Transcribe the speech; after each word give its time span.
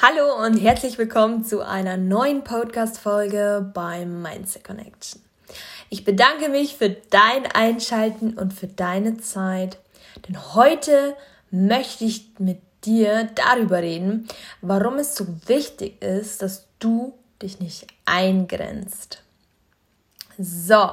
Hallo 0.00 0.46
und 0.46 0.58
herzlich 0.58 0.96
willkommen 0.96 1.44
zu 1.44 1.60
einer 1.60 1.96
neuen 1.96 2.44
Podcast-Folge 2.44 3.68
beim 3.74 4.22
Mindset 4.22 4.62
Connection. 4.62 5.20
Ich 5.90 6.04
bedanke 6.04 6.48
mich 6.48 6.76
für 6.76 6.90
dein 6.90 7.46
Einschalten 7.52 8.38
und 8.38 8.52
für 8.52 8.68
deine 8.68 9.16
Zeit, 9.16 9.78
denn 10.28 10.54
heute 10.54 11.16
möchte 11.50 12.04
ich 12.04 12.30
mit 12.38 12.60
dir 12.84 13.28
darüber 13.34 13.78
reden, 13.78 14.28
warum 14.60 14.98
es 14.98 15.16
so 15.16 15.26
wichtig 15.46 16.00
ist, 16.00 16.42
dass 16.42 16.68
du 16.78 17.14
dich 17.42 17.58
nicht 17.58 17.88
eingrenzt. 18.04 19.24
So, 20.38 20.90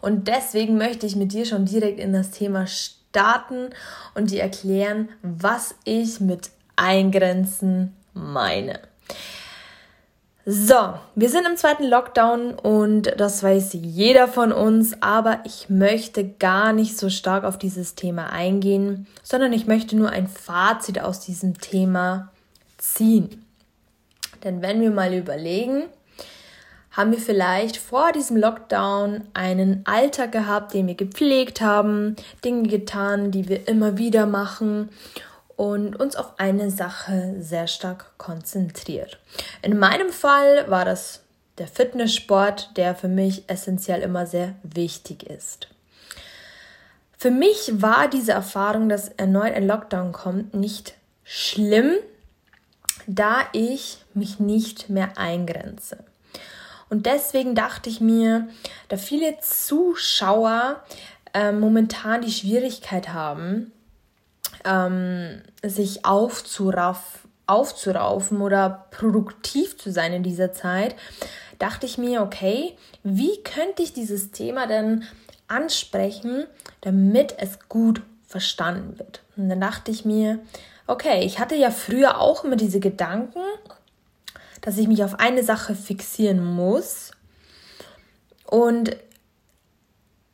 und 0.00 0.26
deswegen 0.26 0.78
möchte 0.78 1.06
ich 1.06 1.14
mit 1.14 1.32
dir 1.32 1.46
schon 1.46 1.64
direkt 1.64 2.00
in 2.00 2.12
das 2.12 2.32
Thema 2.32 2.66
starten 2.66 3.70
und 4.16 4.32
dir 4.32 4.42
erklären, 4.42 5.10
was 5.22 5.76
ich 5.84 6.18
mit 6.18 6.50
Eingrenzen 6.74 7.94
meine. 8.18 8.80
So, 10.50 10.94
wir 11.14 11.28
sind 11.28 11.46
im 11.46 11.58
zweiten 11.58 11.84
Lockdown 11.84 12.54
und 12.54 13.12
das 13.18 13.42
weiß 13.42 13.74
jeder 13.74 14.28
von 14.28 14.50
uns, 14.50 14.96
aber 15.02 15.40
ich 15.44 15.68
möchte 15.68 16.26
gar 16.26 16.72
nicht 16.72 16.96
so 16.96 17.10
stark 17.10 17.44
auf 17.44 17.58
dieses 17.58 17.96
Thema 17.96 18.32
eingehen, 18.32 19.06
sondern 19.22 19.52
ich 19.52 19.66
möchte 19.66 19.94
nur 19.94 20.08
ein 20.08 20.26
Fazit 20.26 21.00
aus 21.00 21.20
diesem 21.20 21.60
Thema 21.60 22.30
ziehen. 22.78 23.44
Denn 24.42 24.62
wenn 24.62 24.80
wir 24.80 24.90
mal 24.90 25.12
überlegen, 25.12 25.82
haben 26.92 27.12
wir 27.12 27.18
vielleicht 27.18 27.76
vor 27.76 28.12
diesem 28.12 28.38
Lockdown 28.38 29.24
einen 29.34 29.82
Alltag 29.84 30.32
gehabt, 30.32 30.72
den 30.72 30.86
wir 30.86 30.94
gepflegt 30.94 31.60
haben, 31.60 32.16
Dinge 32.42 32.68
getan, 32.68 33.30
die 33.30 33.50
wir 33.50 33.68
immer 33.68 33.98
wieder 33.98 34.24
machen 34.24 34.88
und 35.58 35.96
uns 35.96 36.14
auf 36.14 36.38
eine 36.38 36.70
Sache 36.70 37.34
sehr 37.40 37.66
stark 37.66 38.16
konzentriert. 38.16 39.18
In 39.60 39.76
meinem 39.76 40.10
Fall 40.10 40.70
war 40.70 40.84
das 40.84 41.22
der 41.58 41.66
Fitnesssport, 41.66 42.76
der 42.76 42.94
für 42.94 43.08
mich 43.08 43.50
essentiell 43.50 44.00
immer 44.02 44.24
sehr 44.24 44.54
wichtig 44.62 45.24
ist. 45.24 45.66
Für 47.16 47.32
mich 47.32 47.72
war 47.72 48.06
diese 48.06 48.30
Erfahrung, 48.30 48.88
dass 48.88 49.08
erneut 49.08 49.52
ein 49.52 49.66
Lockdown 49.66 50.12
kommt, 50.12 50.54
nicht 50.54 50.94
schlimm, 51.24 51.96
da 53.08 53.40
ich 53.52 53.98
mich 54.14 54.38
nicht 54.38 54.88
mehr 54.88 55.18
eingrenze. 55.18 56.04
Und 56.88 57.06
deswegen 57.06 57.56
dachte 57.56 57.90
ich 57.90 58.00
mir, 58.00 58.46
da 58.86 58.96
viele 58.96 59.38
Zuschauer 59.40 60.84
äh, 61.34 61.50
momentan 61.50 62.22
die 62.22 62.30
Schwierigkeit 62.30 63.08
haben, 63.08 63.72
ähm, 64.64 65.42
sich 65.62 66.04
aufzuraff, 66.04 67.26
aufzuraufen 67.46 68.40
oder 68.40 68.86
produktiv 68.90 69.78
zu 69.78 69.90
sein 69.90 70.12
in 70.12 70.22
dieser 70.22 70.52
Zeit, 70.52 70.94
dachte 71.58 71.86
ich 71.86 71.98
mir, 71.98 72.22
okay, 72.22 72.76
wie 73.02 73.42
könnte 73.42 73.82
ich 73.82 73.92
dieses 73.92 74.30
Thema 74.30 74.66
denn 74.66 75.04
ansprechen, 75.48 76.44
damit 76.80 77.34
es 77.38 77.68
gut 77.68 78.02
verstanden 78.26 78.98
wird? 78.98 79.22
Und 79.36 79.48
dann 79.48 79.60
dachte 79.60 79.90
ich 79.90 80.04
mir, 80.04 80.40
okay, 80.86 81.24
ich 81.24 81.38
hatte 81.38 81.54
ja 81.54 81.70
früher 81.70 82.20
auch 82.20 82.44
immer 82.44 82.56
diese 82.56 82.80
Gedanken, 82.80 83.40
dass 84.60 84.78
ich 84.78 84.88
mich 84.88 85.04
auf 85.04 85.18
eine 85.18 85.42
Sache 85.42 85.74
fixieren 85.74 86.44
muss 86.44 87.12
und 88.44 88.96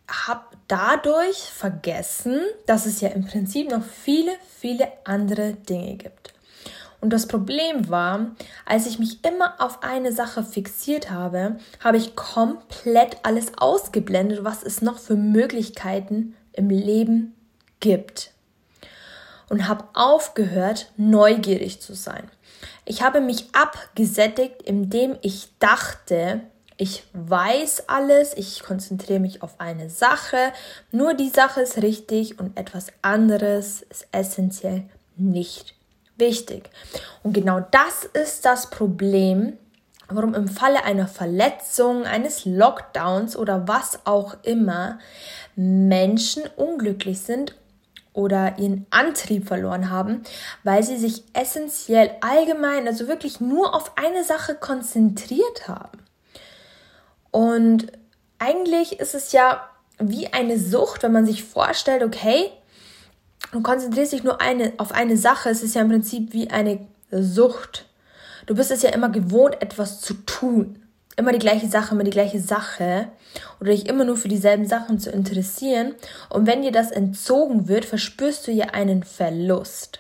habe 0.09 0.45
dadurch 0.69 1.39
vergessen, 1.39 2.41
dass 2.67 2.87
es 2.87 3.01
ja 3.01 3.09
im 3.11 3.27
Prinzip 3.27 3.71
noch 3.71 3.85
viele, 3.85 4.33
viele 4.59 4.89
andere 5.05 5.55
Dinge 5.55 5.97
gibt. 5.97 6.35
Und 7.01 7.11
das 7.11 7.27
Problem 7.29 7.91
war, 7.91 8.31
als 8.65 8.87
ich 8.87 8.99
mich 8.99 9.23
immer 9.27 9.61
auf 9.61 9.83
eine 9.83 10.11
Sache 10.11 10.43
fixiert 10.43 11.11
habe, 11.11 11.59
habe 11.81 11.99
ich 11.99 12.17
komplett 12.17 13.19
alles 13.25 13.53
ausgeblendet, 13.59 14.43
was 14.43 14.63
es 14.63 14.81
noch 14.81 14.99
für 14.99 15.17
Möglichkeiten 15.17 16.35
im 16.53 16.71
Leben 16.71 17.35
gibt. 17.81 18.31
Und 19.51 19.69
habe 19.69 19.85
aufgehört, 19.93 20.93
neugierig 20.97 21.83
zu 21.83 21.95
sein. 21.95 22.31
Ich 22.87 23.03
habe 23.03 23.21
mich 23.21 23.49
abgesättigt, 23.53 24.63
indem 24.63 25.19
ich 25.21 25.51
dachte, 25.59 26.41
ich 26.77 27.05
weiß 27.13 27.89
alles, 27.89 28.35
ich 28.37 28.63
konzentriere 28.63 29.21
mich 29.21 29.43
auf 29.43 29.61
eine 29.61 29.91
Sache, 29.91 30.53
nur 30.91 31.15
die 31.15 31.29
Sache 31.29 31.61
ist 31.61 31.83
richtig 31.83 32.39
und 32.41 32.59
etwas 32.59 32.89
anderes 33.03 33.83
ist 33.83 34.09
essentiell 34.11 34.85
nicht 35.17 35.75
wichtig. 36.17 36.71
Und 37.23 37.33
genau 37.33 37.61
das 37.61 38.05
ist 38.05 38.45
das 38.45 38.71
Problem, 38.71 39.57
warum 40.09 40.35
im 40.35 40.49
Falle 40.49 40.85
einer 40.85 41.07
Verletzung, 41.07 42.05
eines 42.05 42.45
Lockdowns 42.45 43.37
oder 43.37 43.69
was 43.69 44.01
auch 44.05 44.37
immer 44.43 44.99
Menschen 45.57 46.43
unglücklich 46.57 47.21
sind 47.21 47.55
oder 48.13 48.59
ihren 48.59 48.87
Antrieb 48.91 49.47
verloren 49.47 49.91
haben, 49.91 50.23
weil 50.63 50.83
sie 50.83 50.97
sich 50.97 51.25
essentiell 51.33 52.11
allgemein, 52.21 52.87
also 52.87 53.09
wirklich 53.09 53.41
nur 53.41 53.75
auf 53.75 53.97
eine 53.97 54.25
Sache 54.25 54.55
konzentriert 54.55 55.69
haben. 55.69 56.04
Und 57.35 57.89
eigentlich 58.39 59.01
ist 59.01 59.17
es 59.17 59.33
ja 59.33 59.69
wie 59.99 60.33
eine 60.33 60.57
Sucht, 60.57 61.03
wenn 61.03 61.11
man 61.11 61.27
sich 61.27 61.43
vorstellt, 61.43 62.05
okay, 62.05 62.53
du 63.51 63.61
konzentrierst 63.61 64.13
dich 64.13 64.23
nur 64.23 64.41
eine, 64.41 64.73
auf 64.77 64.93
eine 64.93 65.17
Sache, 65.17 65.49
es 65.51 65.61
ist 65.61 65.75
ja 65.75 65.83
im 65.83 65.89
Prinzip 65.89 66.33
wie 66.33 66.51
eine 66.51 66.87
Sucht. 67.11 67.87
Du 68.47 68.55
bist 68.55 68.71
es 68.71 68.83
ja 68.83 68.91
immer 68.91 69.09
gewohnt, 69.09 69.61
etwas 69.61 70.01
zu 70.01 70.15
tun. 70.15 70.81
Immer 71.17 71.33
die 71.33 71.41
gleiche 71.41 71.67
Sache, 71.67 71.97
immer 71.97 72.05
die 72.05 72.13
gleiche 72.13 72.39
Sache. 72.39 73.09
Oder 73.61 73.73
dich 73.73 73.89
immer 73.89 74.05
nur 74.05 74.17
für 74.17 74.29
dieselben 74.29 74.69
Sachen 74.69 75.01
zu 75.01 75.11
interessieren. 75.11 75.97
Und 76.31 76.47
wenn 76.47 76.63
dir 76.63 76.71
das 76.71 76.93
entzogen 76.93 77.67
wird, 77.67 77.85
verspürst 77.85 78.47
du 78.47 78.53
ja 78.53 78.67
einen 78.67 79.03
Verlust. 79.03 79.99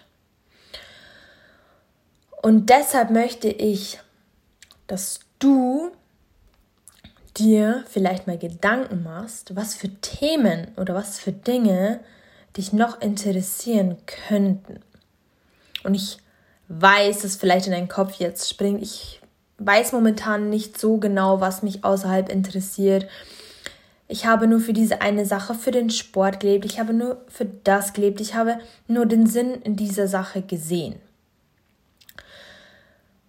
Und 2.42 2.70
deshalb 2.70 3.10
möchte 3.10 3.48
ich, 3.48 3.98
dass 4.86 5.18
du 5.40 5.90
dir 7.36 7.84
vielleicht 7.88 8.26
mal 8.26 8.38
Gedanken 8.38 9.02
machst, 9.02 9.56
was 9.56 9.74
für 9.74 9.88
Themen 10.00 10.68
oder 10.76 10.94
was 10.94 11.18
für 11.18 11.32
Dinge 11.32 12.00
dich 12.56 12.72
noch 12.72 13.00
interessieren 13.00 13.96
könnten. 14.28 14.80
Und 15.82 15.94
ich 15.94 16.18
weiß, 16.68 17.22
dass 17.22 17.36
vielleicht 17.36 17.66
in 17.66 17.72
deinen 17.72 17.88
Kopf 17.88 18.14
jetzt 18.14 18.48
springt. 18.48 18.82
Ich 18.82 19.20
weiß 19.58 19.92
momentan 19.92 20.50
nicht 20.50 20.78
so 20.78 20.98
genau, 20.98 21.40
was 21.40 21.62
mich 21.62 21.84
außerhalb 21.84 22.28
interessiert. 22.28 23.06
Ich 24.06 24.26
habe 24.26 24.46
nur 24.46 24.60
für 24.60 24.72
diese 24.72 25.00
eine 25.00 25.26
Sache, 25.26 25.54
für 25.54 25.70
den 25.70 25.90
Sport 25.90 26.40
gelebt. 26.40 26.64
Ich 26.64 26.78
habe 26.78 26.92
nur 26.92 27.22
für 27.28 27.46
das 27.46 27.92
gelebt. 27.92 28.20
Ich 28.20 28.34
habe 28.34 28.58
nur 28.86 29.06
den 29.06 29.26
Sinn 29.26 29.54
in 29.62 29.76
dieser 29.76 30.08
Sache 30.08 30.42
gesehen. 30.42 30.96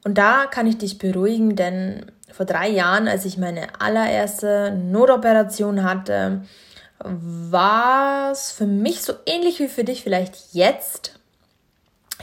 Und 0.05 0.19
da 0.19 0.45
kann 0.45 0.67
ich 0.67 0.77
dich 0.77 0.99
beruhigen, 0.99 1.55
denn 1.55 2.05
vor 2.31 2.45
drei 2.45 2.69
Jahren, 2.69 3.07
als 3.07 3.25
ich 3.25 3.39
meine 3.39 3.81
allererste 3.81 4.71
Notoperation 4.71 5.83
hatte, 5.83 6.43
war 6.99 8.31
es 8.31 8.51
für 8.51 8.67
mich 8.67 9.01
so 9.01 9.13
ähnlich 9.25 9.59
wie 9.59 9.67
für 9.67 9.83
dich 9.83 10.03
vielleicht 10.03 10.53
jetzt. 10.53 11.19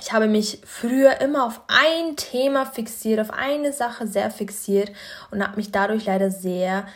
Ich 0.01 0.13
habe 0.13 0.29
mich 0.29 0.61
früher 0.65 1.21
immer 1.21 1.45
auf 1.45 1.61
ein 1.67 2.15
Thema 2.15 2.67
fixiert, 2.67 3.19
auf 3.19 3.33
eine 3.33 3.73
Sache 3.73 4.07
sehr 4.07 4.31
fixiert 4.31 4.93
und 5.33 5.43
habe 5.43 5.57
mich 5.57 5.73
dadurch 5.73 6.07
leider 6.07 6.31
sehr 6.31 6.87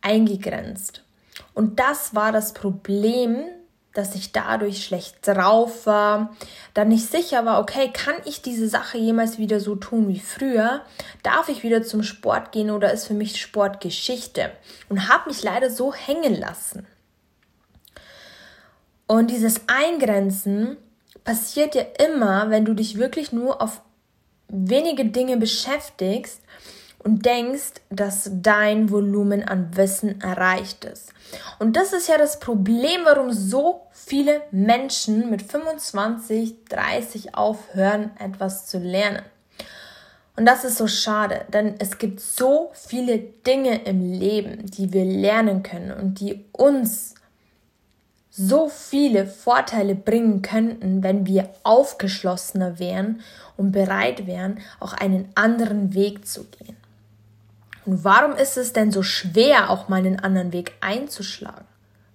eingegrenzt. 0.00 1.04
Und 1.52 1.78
das 1.78 2.14
war 2.14 2.32
das 2.32 2.54
Problem, 2.54 3.44
dass 3.94 4.14
ich 4.14 4.32
dadurch 4.32 4.84
schlecht 4.84 5.16
drauf 5.26 5.86
war, 5.86 6.34
dann 6.74 6.88
nicht 6.88 7.10
sicher 7.10 7.44
war, 7.44 7.60
okay, 7.60 7.90
kann 7.92 8.14
ich 8.24 8.40
diese 8.40 8.68
Sache 8.68 8.98
jemals 8.98 9.38
wieder 9.38 9.60
so 9.60 9.74
tun 9.76 10.08
wie 10.08 10.20
früher? 10.20 10.82
Darf 11.22 11.48
ich 11.48 11.62
wieder 11.62 11.82
zum 11.82 12.02
Sport 12.02 12.52
gehen 12.52 12.70
oder 12.70 12.92
ist 12.92 13.06
für 13.06 13.14
mich 13.14 13.40
Sport 13.40 13.80
Geschichte? 13.80 14.50
Und 14.88 15.08
habe 15.08 15.28
mich 15.28 15.42
leider 15.42 15.70
so 15.70 15.92
hängen 15.92 16.34
lassen. 16.34 16.86
Und 19.06 19.30
dieses 19.30 19.62
Eingrenzen 19.68 20.78
passiert 21.24 21.74
ja 21.74 21.82
immer, 22.06 22.50
wenn 22.50 22.64
du 22.64 22.74
dich 22.74 22.96
wirklich 22.96 23.32
nur 23.32 23.60
auf 23.60 23.82
wenige 24.48 25.04
Dinge 25.04 25.36
beschäftigst 25.36 26.40
und 27.04 27.24
denkst, 27.26 27.80
dass 27.90 28.30
dein 28.32 28.90
Volumen 28.90 29.42
an 29.42 29.76
Wissen 29.76 30.20
erreicht 30.20 30.84
ist. 30.84 31.12
Und 31.58 31.76
das 31.76 31.92
ist 31.92 32.08
ja 32.08 32.18
das 32.18 32.38
Problem, 32.38 33.02
warum 33.04 33.32
so 33.32 33.82
viele 33.92 34.42
Menschen 34.50 35.30
mit 35.30 35.42
25, 35.42 36.64
30 36.68 37.34
aufhören, 37.34 38.10
etwas 38.18 38.66
zu 38.66 38.78
lernen. 38.78 39.22
Und 40.36 40.46
das 40.46 40.64
ist 40.64 40.78
so 40.78 40.86
schade, 40.86 41.44
denn 41.52 41.74
es 41.78 41.98
gibt 41.98 42.20
so 42.20 42.70
viele 42.72 43.18
Dinge 43.18 43.84
im 43.84 44.00
Leben, 44.12 44.66
die 44.66 44.92
wir 44.92 45.04
lernen 45.04 45.62
können 45.62 45.92
und 45.92 46.20
die 46.20 46.44
uns 46.52 47.14
so 48.30 48.70
viele 48.70 49.26
Vorteile 49.26 49.94
bringen 49.94 50.40
könnten, 50.40 51.02
wenn 51.02 51.26
wir 51.26 51.50
aufgeschlossener 51.64 52.78
wären 52.78 53.20
und 53.58 53.72
bereit 53.72 54.26
wären, 54.26 54.58
auch 54.80 54.94
einen 54.94 55.28
anderen 55.34 55.92
Weg 55.92 56.26
zu 56.26 56.44
gehen. 56.44 56.76
Und 57.84 58.04
warum 58.04 58.32
ist 58.32 58.56
es 58.56 58.72
denn 58.72 58.92
so 58.92 59.02
schwer, 59.02 59.70
auch 59.70 59.88
mal 59.88 59.96
einen 59.96 60.20
anderen 60.20 60.52
Weg 60.52 60.72
einzuschlagen? 60.80 61.66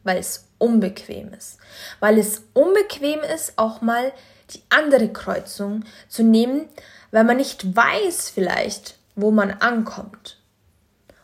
Weil 0.04 0.18
es 0.18 0.48
unbequem 0.58 1.34
ist. 1.34 1.58
Weil 2.00 2.18
es 2.18 2.44
unbequem 2.54 3.20
ist, 3.22 3.54
auch 3.58 3.82
mal 3.82 4.12
die 4.52 4.62
andere 4.70 5.10
Kreuzung 5.10 5.84
zu 6.08 6.24
nehmen, 6.24 6.66
weil 7.12 7.24
man 7.24 7.38
nicht 7.38 7.76
weiß 7.76 8.30
vielleicht, 8.30 8.98
wo 9.16 9.32
man 9.32 9.52
ankommt. 9.52 10.40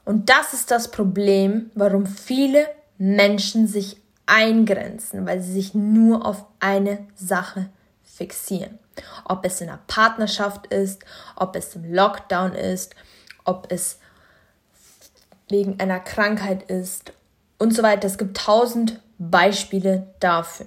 Und 0.05 0.29
das 0.29 0.53
ist 0.53 0.71
das 0.71 0.91
Problem, 0.91 1.71
warum 1.75 2.05
viele 2.05 2.67
Menschen 2.97 3.67
sich 3.67 3.97
eingrenzen, 4.25 5.25
weil 5.25 5.41
sie 5.41 5.53
sich 5.53 5.73
nur 5.73 6.25
auf 6.25 6.45
eine 6.59 7.07
Sache 7.15 7.69
fixieren. 8.03 8.79
Ob 9.25 9.45
es 9.45 9.61
in 9.61 9.69
einer 9.69 9.79
Partnerschaft 9.87 10.67
ist, 10.67 11.03
ob 11.35 11.55
es 11.55 11.75
im 11.75 11.93
Lockdown 11.93 12.53
ist, 12.53 12.95
ob 13.43 13.71
es 13.71 13.99
wegen 15.53 15.79
einer 15.79 15.99
Krankheit 15.99 16.63
ist 16.63 17.13
und 17.59 17.75
so 17.75 17.83
weiter. 17.83 18.07
Es 18.07 18.17
gibt 18.17 18.35
tausend 18.35 18.99
Beispiele 19.19 20.07
dafür. 20.19 20.65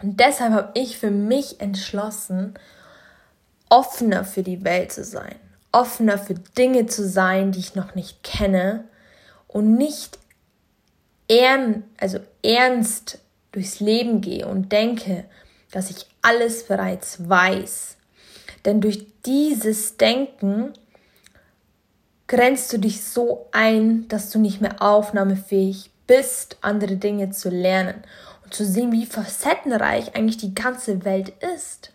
Und 0.00 0.20
deshalb 0.20 0.52
habe 0.52 0.70
ich 0.74 0.96
für 0.96 1.10
mich 1.10 1.60
entschlossen, 1.60 2.54
offener 3.68 4.24
für 4.24 4.44
die 4.44 4.62
Welt 4.62 4.92
zu 4.92 5.02
sein, 5.02 5.34
offener 5.72 6.18
für 6.18 6.34
Dinge 6.34 6.86
zu 6.86 7.06
sein, 7.06 7.50
die 7.50 7.58
ich 7.58 7.74
noch 7.74 7.96
nicht 7.96 8.22
kenne 8.22 8.84
und 9.48 9.74
nicht 9.74 10.20
ern, 11.28 11.82
also 11.98 12.20
ernst 12.44 13.18
durchs 13.50 13.80
Leben 13.80 14.20
gehe 14.20 14.46
und 14.46 14.70
denke, 14.70 15.24
dass 15.72 15.90
ich 15.90 16.06
alles 16.22 16.68
bereits 16.68 17.28
weiß. 17.28 17.96
Denn 18.64 18.80
durch 18.80 19.04
dieses 19.26 19.96
Denken 19.96 20.74
grenzt 22.26 22.72
du 22.72 22.78
dich 22.78 23.04
so 23.04 23.48
ein, 23.52 24.08
dass 24.08 24.30
du 24.30 24.38
nicht 24.38 24.60
mehr 24.60 24.82
aufnahmefähig 24.82 25.90
bist, 26.06 26.58
andere 26.60 26.96
Dinge 26.96 27.30
zu 27.30 27.48
lernen 27.48 28.02
und 28.44 28.54
zu 28.54 28.64
sehen, 28.64 28.92
wie 28.92 29.06
facettenreich 29.06 30.14
eigentlich 30.14 30.38
die 30.38 30.54
ganze 30.54 31.04
Welt 31.04 31.32
ist. 31.54 31.92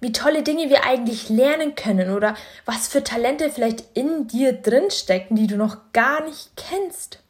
Wie 0.00 0.12
tolle 0.12 0.42
Dinge 0.42 0.68
wir 0.68 0.84
eigentlich 0.84 1.28
lernen 1.28 1.74
können 1.74 2.10
oder 2.10 2.34
was 2.66 2.88
für 2.88 3.02
Talente 3.02 3.48
vielleicht 3.50 3.84
in 3.94 4.28
dir 4.28 4.52
drin 4.52 4.90
stecken, 4.90 5.34
die 5.34 5.46
du 5.46 5.56
noch 5.56 5.78
gar 5.92 6.22
nicht 6.24 6.50
kennst. 6.56 7.20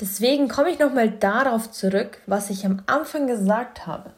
Deswegen 0.00 0.48
komme 0.48 0.70
ich 0.70 0.78
nochmal 0.78 1.10
darauf 1.10 1.70
zurück, 1.72 2.18
was 2.26 2.48
ich 2.48 2.64
am 2.64 2.82
Anfang 2.86 3.26
gesagt 3.26 3.86
habe. 3.86 4.12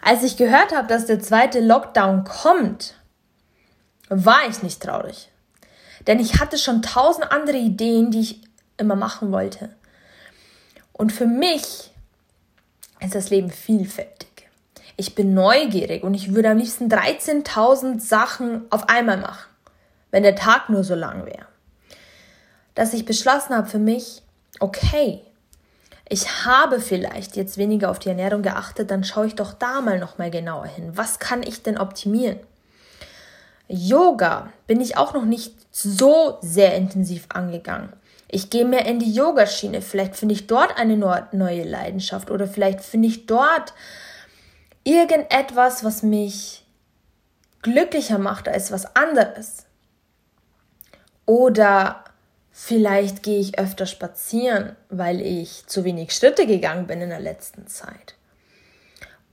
Als 0.00 0.22
ich 0.22 0.36
gehört 0.36 0.74
habe, 0.74 0.86
dass 0.86 1.06
der 1.06 1.20
zweite 1.20 1.60
Lockdown 1.60 2.24
kommt, 2.24 2.94
war 4.08 4.48
ich 4.48 4.62
nicht 4.62 4.82
traurig. 4.82 5.30
Denn 6.06 6.20
ich 6.20 6.40
hatte 6.40 6.58
schon 6.58 6.82
tausend 6.82 7.30
andere 7.30 7.58
Ideen, 7.58 8.10
die 8.10 8.20
ich 8.20 8.40
immer 8.76 8.96
machen 8.96 9.32
wollte. 9.32 9.70
Und 10.92 11.12
für 11.12 11.26
mich 11.26 11.92
ist 13.00 13.14
das 13.14 13.30
Leben 13.30 13.50
vielfältig. 13.50 14.48
Ich 14.96 15.14
bin 15.14 15.32
neugierig 15.34 16.02
und 16.02 16.14
ich 16.14 16.34
würde 16.34 16.50
am 16.50 16.58
liebsten 16.58 16.88
13.000 16.88 18.00
Sachen 18.00 18.62
auf 18.70 18.88
einmal 18.88 19.18
machen, 19.18 19.48
wenn 20.10 20.24
der 20.24 20.34
Tag 20.34 20.68
nur 20.68 20.82
so 20.82 20.94
lang 20.94 21.24
wäre. 21.24 21.46
Dass 22.74 22.94
ich 22.94 23.04
beschlossen 23.04 23.54
habe 23.54 23.68
für 23.68 23.78
mich, 23.78 24.22
okay, 24.58 25.22
ich 26.08 26.46
habe 26.46 26.80
vielleicht 26.80 27.36
jetzt 27.36 27.58
weniger 27.58 27.90
auf 27.90 27.98
die 27.98 28.08
Ernährung 28.08 28.42
geachtet, 28.42 28.90
dann 28.90 29.04
schaue 29.04 29.26
ich 29.26 29.34
doch 29.34 29.52
da 29.52 29.80
mal 29.80 29.98
noch 29.98 30.18
mal 30.18 30.30
genauer 30.30 30.66
hin. 30.66 30.96
Was 30.96 31.18
kann 31.18 31.42
ich 31.42 31.62
denn 31.62 31.78
optimieren? 31.78 32.40
Yoga 33.68 34.52
bin 34.66 34.80
ich 34.80 34.96
auch 34.96 35.14
noch 35.14 35.24
nicht 35.24 35.54
so 35.70 36.38
sehr 36.40 36.74
intensiv 36.74 37.26
angegangen. 37.28 37.92
Ich 38.30 38.50
gehe 38.50 38.64
mehr 38.64 38.86
in 38.86 38.98
die 38.98 39.12
Yogaschiene. 39.12 39.80
Vielleicht 39.80 40.16
finde 40.16 40.34
ich 40.34 40.46
dort 40.46 40.76
eine 40.76 40.96
neue 40.96 41.64
Leidenschaft 41.64 42.30
oder 42.30 42.46
vielleicht 42.46 42.80
finde 42.80 43.08
ich 43.08 43.26
dort 43.26 43.72
irgendetwas, 44.84 45.84
was 45.84 46.02
mich 46.02 46.64
glücklicher 47.62 48.18
macht 48.18 48.48
als 48.48 48.70
was 48.70 48.96
anderes. 48.96 49.66
Oder 51.26 52.04
Vielleicht 52.60 53.22
gehe 53.22 53.38
ich 53.38 53.56
öfter 53.56 53.86
spazieren, 53.86 54.74
weil 54.88 55.20
ich 55.20 55.64
zu 55.68 55.84
wenig 55.84 56.12
Schritte 56.12 56.44
gegangen 56.44 56.88
bin 56.88 57.00
in 57.00 57.10
der 57.10 57.20
letzten 57.20 57.68
Zeit. 57.68 58.16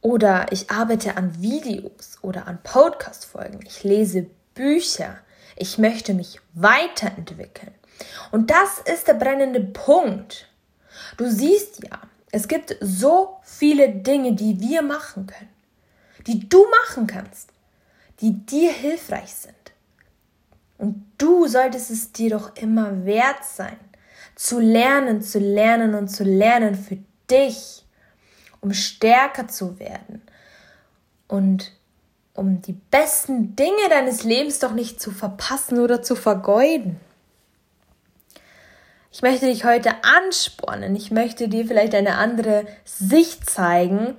Oder 0.06 0.46
ich 0.52 0.70
arbeite 0.70 1.18
an 1.18 1.42
Videos 1.42 2.20
oder 2.22 2.46
an 2.46 2.60
Podcast-Folgen. 2.62 3.62
Ich 3.66 3.84
lese 3.84 4.28
Bücher. 4.54 5.18
Ich 5.56 5.80
möchte 5.80 6.14
mich 6.14 6.40
weiterentwickeln. 6.54 7.74
Und 8.32 8.52
das 8.52 8.78
ist 8.86 9.08
der 9.08 9.16
brennende 9.16 9.62
Punkt. 9.62 10.48
Du 11.18 11.28
siehst 11.28 11.84
ja, 11.84 12.00
es 12.32 12.48
gibt 12.48 12.78
so 12.82 13.40
viele 13.42 13.90
Dinge, 13.90 14.34
die 14.34 14.60
wir 14.60 14.84
machen 14.84 15.26
können, 15.26 15.50
die 16.28 16.48
du 16.48 16.64
machen 16.84 17.08
kannst, 17.08 17.50
die 18.22 18.46
dir 18.46 18.72
hilfreich 18.72 19.34
sind. 19.34 19.56
Und 20.78 21.04
du 21.18 21.48
solltest 21.48 21.90
es 21.90 22.12
dir 22.12 22.30
doch 22.30 22.56
immer 22.58 23.06
wert 23.06 23.44
sein, 23.44 23.80
zu 24.36 24.60
lernen, 24.60 25.24
zu 25.24 25.40
lernen 25.40 25.96
und 25.96 26.10
zu 26.10 26.24
lernen 26.24 26.76
für 26.76 27.00
dich, 27.28 27.85
um 28.66 28.74
stärker 28.74 29.48
zu 29.48 29.80
werden 29.80 30.24
und 31.28 31.72
um 32.34 32.64
die 32.64 32.74
besten 32.74 33.56
Dinge 33.56 33.90
deines 33.92 34.24
Lebens 34.24 34.58
doch 34.58 34.74
nicht 34.74 35.00
zu 35.00 35.12
verpassen 35.12 35.80
oder 35.80 36.02
zu 36.02 36.16
vergeuden. 36.16 37.00
Ich 39.12 39.22
möchte 39.22 39.46
dich 39.46 39.66
heute 39.66 39.92
anspornen. 40.04 40.96
Ich 40.96 41.12
möchte 41.12 41.48
dir 41.48 41.68
vielleicht 41.68 41.94
eine 41.94 42.18
andere 42.18 42.66
Sicht 42.84 43.48
zeigen, 43.48 44.16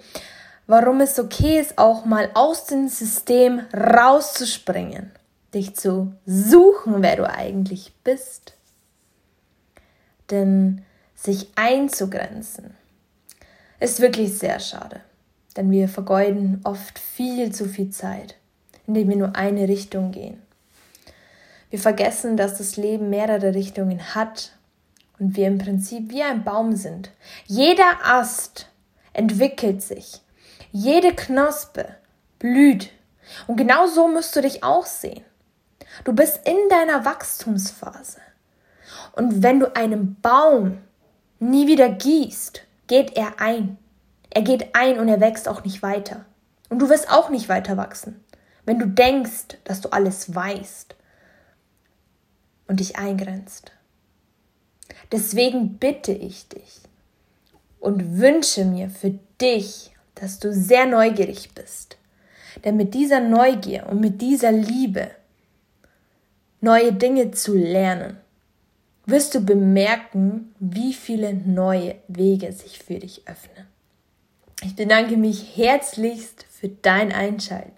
warum 0.68 1.00
es 1.00 1.18
okay 1.18 1.58
ist, 1.58 1.76
auch 1.76 2.04
mal 2.04 2.30
aus 2.34 2.66
dem 2.66 2.88
System 2.88 3.62
rauszuspringen 3.74 5.10
dich 5.54 5.74
zu 5.74 6.12
suchen, 6.24 7.02
wer 7.02 7.16
du 7.16 7.28
eigentlich 7.28 7.92
bist. 8.04 8.54
Denn 10.30 10.84
sich 11.14 11.48
einzugrenzen 11.56 12.74
ist 13.80 14.00
wirklich 14.00 14.38
sehr 14.38 14.60
schade, 14.60 15.00
denn 15.56 15.70
wir 15.70 15.88
vergeuden 15.88 16.60
oft 16.64 16.98
viel 16.98 17.52
zu 17.52 17.66
viel 17.66 17.90
Zeit, 17.90 18.36
indem 18.86 19.08
wir 19.08 19.16
nur 19.16 19.36
eine 19.36 19.68
Richtung 19.68 20.12
gehen. 20.12 20.42
Wir 21.70 21.78
vergessen, 21.78 22.36
dass 22.36 22.58
das 22.58 22.76
Leben 22.76 23.10
mehrere 23.10 23.54
Richtungen 23.54 24.14
hat 24.14 24.52
und 25.18 25.36
wir 25.36 25.46
im 25.46 25.58
Prinzip 25.58 26.10
wie 26.10 26.22
ein 26.22 26.44
Baum 26.44 26.76
sind. 26.76 27.10
Jeder 27.46 28.04
Ast 28.04 28.68
entwickelt 29.12 29.82
sich, 29.82 30.20
jede 30.70 31.14
Knospe 31.14 31.96
blüht 32.38 32.90
und 33.46 33.56
genau 33.56 33.86
so 33.86 34.08
musst 34.08 34.36
du 34.36 34.42
dich 34.42 34.62
auch 34.62 34.86
sehen. 34.86 35.24
Du 36.04 36.12
bist 36.12 36.40
in 36.46 36.56
deiner 36.68 37.04
Wachstumsphase. 37.04 38.20
Und 39.12 39.42
wenn 39.42 39.60
du 39.60 39.74
einen 39.74 40.20
Baum 40.20 40.78
nie 41.38 41.66
wieder 41.66 41.88
gießt, 41.88 42.65
geht 42.86 43.16
er 43.16 43.40
ein. 43.40 43.78
Er 44.30 44.42
geht 44.42 44.74
ein 44.74 44.98
und 44.98 45.08
er 45.08 45.20
wächst 45.20 45.48
auch 45.48 45.64
nicht 45.64 45.82
weiter. 45.82 46.24
Und 46.68 46.80
du 46.80 46.88
wirst 46.88 47.10
auch 47.10 47.30
nicht 47.30 47.48
weiter 47.48 47.76
wachsen, 47.76 48.24
wenn 48.64 48.78
du 48.78 48.86
denkst, 48.86 49.58
dass 49.64 49.80
du 49.80 49.90
alles 49.90 50.34
weißt 50.34 50.94
und 52.66 52.80
dich 52.80 52.96
eingrenzt. 52.98 53.72
Deswegen 55.12 55.78
bitte 55.78 56.12
ich 56.12 56.48
dich 56.48 56.80
und 57.78 58.18
wünsche 58.18 58.64
mir 58.64 58.90
für 58.90 59.18
dich, 59.40 59.92
dass 60.14 60.38
du 60.38 60.52
sehr 60.52 60.86
neugierig 60.86 61.54
bist. 61.54 61.96
Denn 62.64 62.76
mit 62.76 62.94
dieser 62.94 63.20
Neugier 63.20 63.86
und 63.88 64.00
mit 64.00 64.20
dieser 64.20 64.50
Liebe 64.50 65.10
neue 66.60 66.92
Dinge 66.92 67.30
zu 67.30 67.54
lernen, 67.54 68.18
wirst 69.06 69.34
du 69.34 69.40
bemerken, 69.40 70.52
wie 70.58 70.92
viele 70.92 71.32
neue 71.32 71.94
Wege 72.08 72.52
sich 72.52 72.80
für 72.80 72.98
dich 72.98 73.22
öffnen. 73.26 73.66
Ich 74.62 74.74
bedanke 74.74 75.16
mich 75.16 75.56
herzlichst 75.56 76.44
für 76.50 76.68
dein 76.68 77.12
Einschalten. 77.12 77.72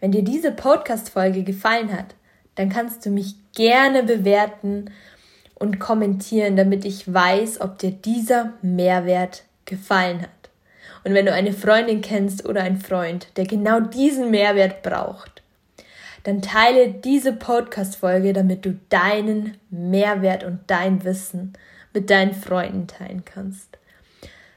Wenn 0.00 0.12
dir 0.12 0.22
diese 0.22 0.52
Podcast-Folge 0.52 1.42
gefallen 1.42 1.92
hat, 1.92 2.14
dann 2.54 2.68
kannst 2.68 3.04
du 3.04 3.10
mich 3.10 3.34
gerne 3.54 4.04
bewerten 4.04 4.90
und 5.54 5.80
kommentieren, 5.80 6.56
damit 6.56 6.84
ich 6.84 7.12
weiß, 7.12 7.60
ob 7.60 7.78
dir 7.78 7.90
dieser 7.90 8.52
Mehrwert 8.62 9.42
gefallen 9.64 10.22
hat. 10.22 10.30
Und 11.04 11.14
wenn 11.14 11.26
du 11.26 11.32
eine 11.32 11.52
Freundin 11.52 12.00
kennst 12.00 12.44
oder 12.46 12.62
einen 12.62 12.80
Freund, 12.80 13.28
der 13.36 13.46
genau 13.46 13.80
diesen 13.80 14.30
Mehrwert 14.30 14.82
braucht, 14.82 15.42
dann 16.28 16.42
teile 16.42 16.92
diese 16.92 17.32
Podcast-Folge, 17.32 18.34
damit 18.34 18.66
du 18.66 18.78
deinen 18.90 19.56
Mehrwert 19.70 20.44
und 20.44 20.60
dein 20.66 21.02
Wissen 21.02 21.54
mit 21.94 22.10
deinen 22.10 22.34
Freunden 22.34 22.86
teilen 22.86 23.24
kannst. 23.24 23.78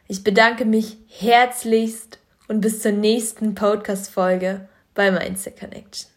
Ich 0.10 0.22
bedanke 0.22 0.66
mich 0.66 0.98
herzlichst 1.08 2.20
und 2.50 2.60
bis 2.60 2.82
zur 2.82 2.92
nächsten 2.92 3.56
Podcast-Folge 3.56 4.68
bei 4.96 5.12
Mindset 5.12 5.58
Connection. 5.58 6.12